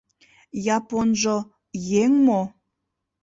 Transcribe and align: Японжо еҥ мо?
Японжо 0.75 1.37
еҥ 2.03 2.11
мо? 2.25 2.41